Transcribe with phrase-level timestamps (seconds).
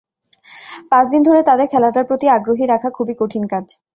[0.91, 3.65] পাঁচ দিন ধরে তাদের খেলাটার প্রতি আগ্রহী রাখা খুবই কঠিন কাজ।